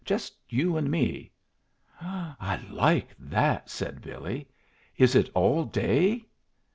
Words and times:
Just 0.03 0.35
you 0.49 0.77
and 0.77 0.89
me?" 0.89 1.29
"I'd 2.01 2.71
like 2.71 3.09
that," 3.19 3.69
said 3.69 4.01
Billy. 4.01 4.47
"Is 4.97 5.13
it 5.13 5.29
all 5.35 5.63
day?" 5.63 6.25